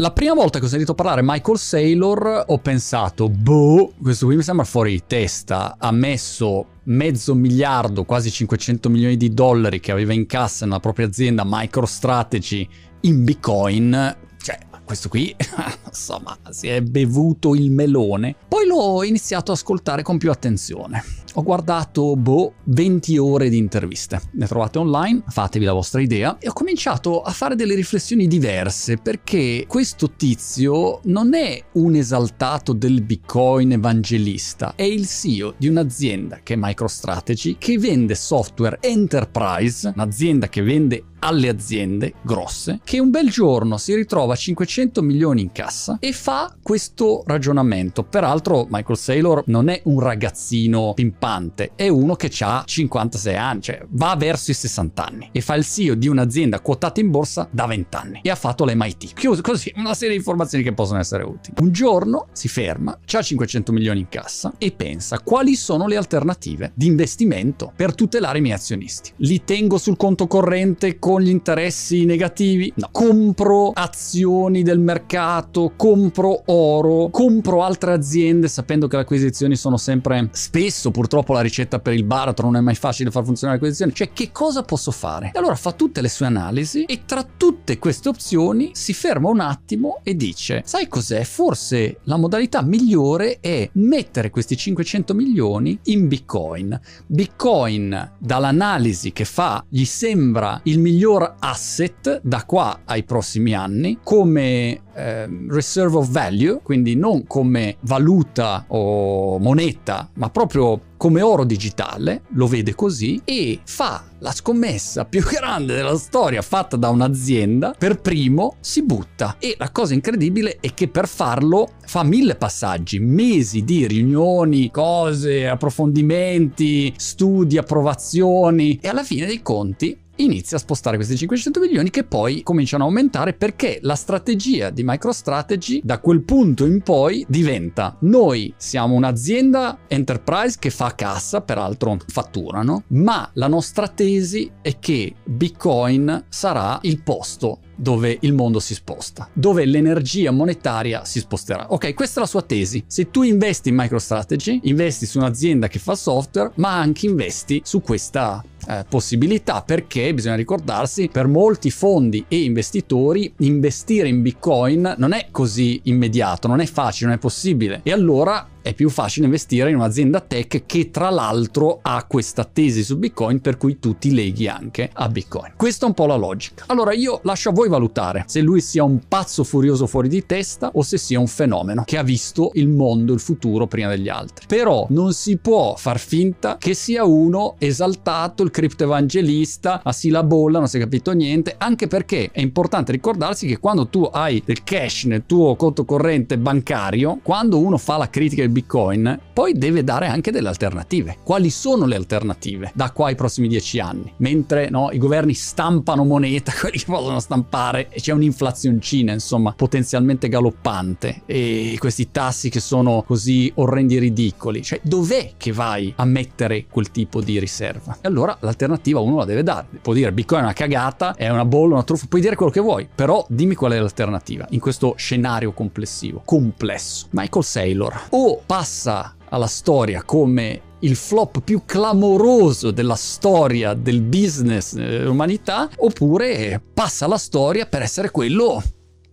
[0.00, 4.44] La prima volta che ho sentito parlare Michael Saylor ho pensato, boh, questo qui mi
[4.44, 10.12] sembra fuori di testa, ha messo mezzo miliardo, quasi 500 milioni di dollari che aveva
[10.12, 12.68] in cassa nella propria azienda MicroStrategy
[13.00, 15.34] in Bitcoin, cioè questo qui,
[15.84, 18.36] insomma, si è bevuto il melone.
[18.46, 21.02] Poi l'ho iniziato ad ascoltare con più attenzione.
[21.38, 24.20] Ho guardato, boh, 20 ore di interviste.
[24.32, 26.36] Le trovate online, fatevi la vostra idea.
[26.40, 32.72] E ho cominciato a fare delle riflessioni diverse perché questo tizio non è un esaltato
[32.72, 39.92] del Bitcoin evangelista, è il CEO di un'azienda che è MicroStrategy, che vende software enterprise,
[39.94, 45.52] un'azienda che vende alle aziende grosse che un bel giorno si ritrova 500 milioni in
[45.52, 48.04] cassa e fa questo ragionamento.
[48.04, 51.27] Peraltro Michael Saylor non è un ragazzino pimpante,
[51.74, 55.64] è uno che ha 56 anni, cioè va verso i 60 anni e fa il
[55.64, 59.12] CEO di un'azienda quotata in borsa da 20 anni e ha fatto l'MIT.
[59.12, 61.56] Chiuso così, una serie di informazioni che possono essere utili.
[61.60, 66.72] Un giorno si ferma, ha 500 milioni in cassa e pensa quali sono le alternative
[66.74, 69.12] di investimento per tutelare i miei azionisti.
[69.16, 72.72] Li tengo sul conto corrente con gli interessi negativi?
[72.76, 72.88] No.
[72.90, 80.28] Compro azioni del mercato, compro oro, compro altre aziende sapendo che le acquisizioni sono sempre
[80.32, 83.94] spesso purtroppo la ricetta per il baratro, non è mai facile far funzionare le acquisizioni.
[83.94, 85.30] Cioè che cosa posso fare?
[85.34, 90.00] Allora fa tutte le sue analisi e tra tutte queste opzioni si ferma un attimo
[90.02, 91.24] e dice sai cos'è?
[91.24, 96.78] Forse la modalità migliore è mettere questi 500 milioni in Bitcoin.
[97.06, 104.82] Bitcoin dall'analisi che fa gli sembra il miglior asset da qua ai prossimi anni come
[104.98, 112.24] eh, reserve of value, quindi non come valuta o moneta, ma proprio come oro digitale,
[112.32, 118.00] lo vede così e fa la scommessa più grande della storia fatta da un'azienda, per
[118.00, 119.36] primo si butta.
[119.38, 125.48] E la cosa incredibile è che per farlo fa mille passaggi, mesi di riunioni, cose,
[125.48, 132.04] approfondimenti, studi, approvazioni e alla fine dei conti inizia a spostare questi 500 milioni che
[132.04, 137.96] poi cominciano a aumentare perché la strategia di MicroStrategy da quel punto in poi diventa
[138.00, 145.14] noi siamo un'azienda enterprise che fa cassa, peraltro fatturano, ma la nostra tesi è che
[145.24, 151.72] Bitcoin sarà il posto dove il mondo si sposta, dove l'energia monetaria si sposterà.
[151.72, 152.82] Ok, questa è la sua tesi.
[152.86, 157.80] Se tu investi in MicroStrategy, investi su un'azienda che fa software, ma anche investi su
[157.80, 165.12] questa eh, possibilità perché bisogna ricordarsi per molti fondi e investitori investire in bitcoin non
[165.12, 169.70] è così immediato non è facile non è possibile e allora è più facile investire
[169.70, 174.12] in un'azienda tech che tra l'altro ha questa tesi su Bitcoin per cui tu ti
[174.12, 175.54] leghi anche a Bitcoin.
[175.56, 176.64] Questa è un po' la logica.
[176.66, 180.70] Allora io lascio a voi valutare se lui sia un pazzo furioso fuori di testa
[180.74, 184.44] o se sia un fenomeno che ha visto il mondo, il futuro prima degli altri.
[184.46, 190.22] Però non si può far finta che sia uno esaltato, il criptoevangelista, a sì la
[190.22, 194.42] bolla, non si è capito niente, anche perché è importante ricordarsi che quando tu hai
[194.44, 199.52] del cash nel tuo conto corrente bancario, quando uno fa la critica del Bitcoin, poi
[199.52, 201.18] deve dare anche delle alternative.
[201.22, 204.12] Quali sono le alternative da qua ai prossimi dieci anni?
[204.16, 210.28] Mentre no, i governi stampano moneta, quelli che possono stampare, e c'è un'inflazioncina, insomma, potenzialmente
[210.28, 214.62] galoppante, e questi tassi che sono così orrendi e ridicoli.
[214.62, 217.98] Cioè, dov'è che vai a mettere quel tipo di riserva?
[218.00, 219.66] E allora l'alternativa uno la deve dare.
[219.80, 222.60] Può dire Bitcoin è una cagata, è una bolla, una truffa, puoi dire quello che
[222.60, 227.06] vuoi, però dimmi qual è l'alternativa in questo scenario complessivo, complesso.
[227.10, 234.72] Michael Saylor o passa alla storia come il flop più clamoroso della storia del business
[234.74, 238.62] dell'umanità, oppure passa alla storia per essere quello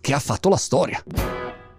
[0.00, 1.00] che ha fatto la storia.